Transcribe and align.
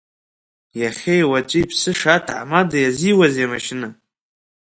Иахьеи 0.81 1.29
уаҵәи 1.31 1.59
иԥсыша 1.63 2.13
аҭаҳмада 2.17 2.77
иазиуазеи 2.79 3.47
амашьына? 3.47 3.87